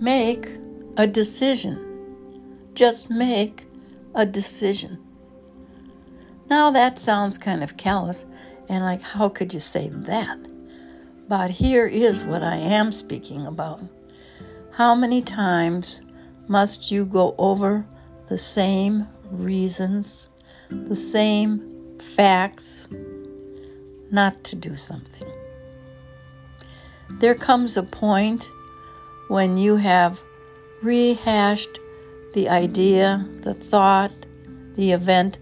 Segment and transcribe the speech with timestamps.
[0.00, 0.48] Make
[0.98, 1.82] a decision.
[2.74, 3.66] Just make
[4.14, 4.98] a decision.
[6.50, 8.26] Now that sounds kind of callous,
[8.68, 10.38] and like, how could you say that?
[11.28, 13.80] But here is what I am speaking about.
[14.72, 16.02] How many times
[16.46, 17.86] must you go over
[18.28, 20.28] the same reasons,
[20.68, 22.86] the same facts,
[24.10, 25.26] not to do something?
[27.08, 28.46] There comes a point
[29.28, 30.22] when you have
[30.82, 31.78] rehashed
[32.34, 34.12] the idea, the thought,
[34.74, 35.38] the event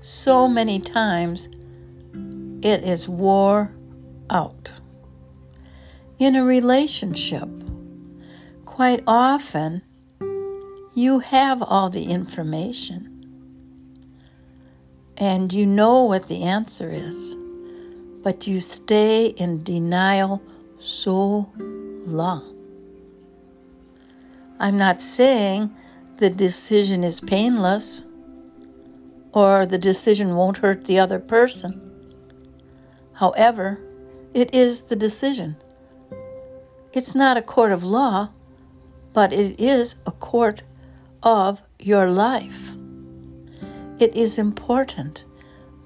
[0.00, 1.48] so many times
[2.62, 3.72] it is wore
[4.30, 4.70] out.
[6.18, 7.48] In a relationship,
[8.64, 9.82] quite often
[10.94, 13.10] you have all the information
[15.16, 17.34] and you know what the answer is,
[18.22, 20.42] but you stay in denial
[20.78, 22.53] so long.
[24.58, 25.74] I'm not saying
[26.16, 28.06] the decision is painless
[29.32, 31.80] or the decision won't hurt the other person.
[33.14, 33.80] However,
[34.32, 35.56] it is the decision.
[36.92, 38.30] It's not a court of law,
[39.12, 40.62] but it is a court
[41.22, 42.74] of your life.
[43.98, 45.24] It is important.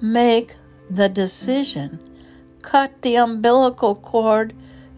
[0.00, 0.54] Make
[0.90, 2.00] the decision.
[2.62, 4.54] Cut the umbilical cord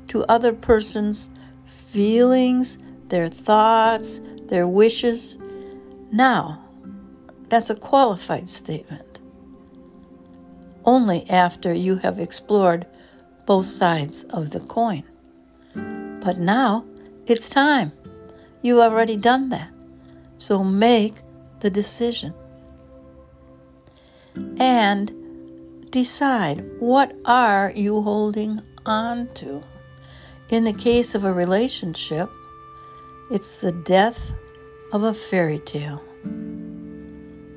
[0.08, 1.28] to other person's
[1.66, 5.38] feelings, their thoughts, their wishes.
[6.10, 6.64] Now,
[7.48, 9.20] that's a qualified statement.
[10.84, 12.86] Only after you have explored
[13.46, 15.04] both sides of the coin.
[15.74, 16.84] But now
[17.26, 17.92] it's time.
[18.62, 19.70] You've already done that.
[20.38, 21.16] So make
[21.60, 22.34] the decision.
[24.58, 29.62] And decide what are you holding on to.
[30.48, 32.30] In the case of a relationship,
[33.30, 34.32] it's the death
[34.92, 36.02] of a fairy tale.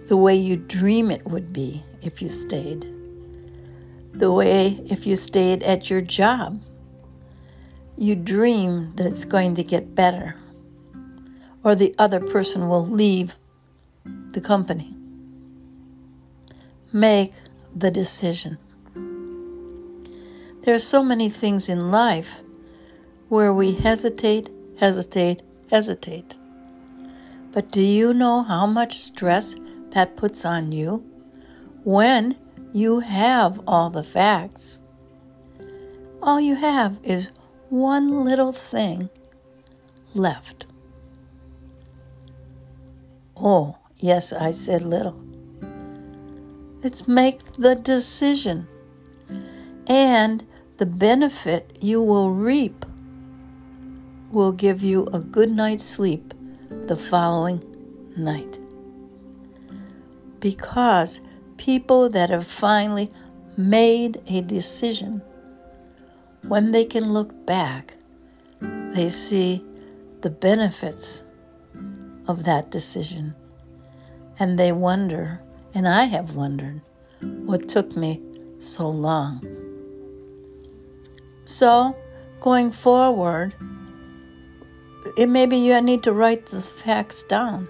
[0.07, 2.85] The way you dream it would be if you stayed.
[4.13, 6.61] The way if you stayed at your job.
[7.97, 10.35] You dream that it's going to get better,
[11.63, 13.37] or the other person will leave
[14.03, 14.93] the company.
[16.91, 17.33] Make
[17.73, 18.57] the decision.
[20.63, 22.41] There are so many things in life
[23.29, 24.49] where we hesitate,
[24.79, 26.35] hesitate, hesitate.
[27.51, 29.55] But do you know how much stress
[29.91, 31.03] that puts on you
[31.83, 32.35] when
[32.71, 34.79] you have all the facts?
[36.21, 37.29] All you have is
[37.69, 39.09] one little thing
[40.13, 40.65] left.
[43.35, 45.19] Oh, yes, I said little.
[46.83, 48.67] It's make the decision
[49.87, 50.45] and
[50.77, 52.85] the benefit you will reap
[54.31, 56.33] will give you a good night's sleep
[56.69, 57.63] the following
[58.17, 58.59] night.
[60.39, 61.21] Because
[61.57, 63.09] people that have finally
[63.57, 65.21] made a decision,
[66.47, 67.95] when they can look back,
[68.59, 69.63] they see
[70.21, 71.23] the benefits
[72.27, 73.35] of that decision.
[74.39, 75.41] And they wonder,
[75.73, 76.81] and I have wondered,
[77.21, 78.21] what took me
[78.59, 79.45] so long.
[81.45, 81.95] So,
[82.39, 83.53] going forward,
[85.17, 87.67] it maybe you need to write the facts down.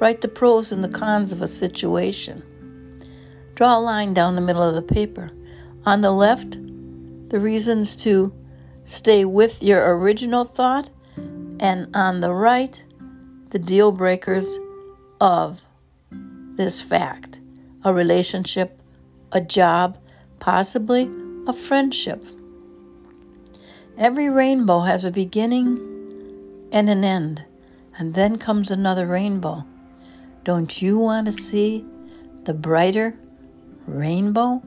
[0.00, 2.42] Write the pros and the cons of a situation.
[3.54, 5.30] Draw a line down the middle of the paper.
[5.86, 6.58] On the left,
[7.28, 8.34] the reasons to
[8.84, 10.90] stay with your original thought,
[11.60, 12.82] and on the right,
[13.50, 14.58] the deal breakers
[15.20, 15.62] of
[16.56, 17.40] this fact
[17.84, 18.80] a relationship,
[19.30, 19.98] a job,
[20.40, 21.10] possibly
[21.46, 22.24] a friendship.
[23.98, 25.93] Every rainbow has a beginning
[26.74, 27.44] and an end,
[27.96, 29.64] and then comes another rainbow.
[30.42, 31.84] Don't you want to see
[32.42, 33.14] the brighter
[33.86, 34.60] rainbow?